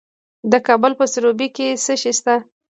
[0.51, 2.35] د کابل په سروبي کې څه شی شته؟